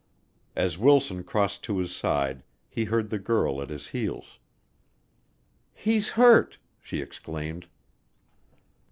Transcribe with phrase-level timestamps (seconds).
[0.55, 4.39] As Wilson crossed to his side, he heard the girl at his heels.
[5.75, 7.67] "He's hurt," she exclaimed.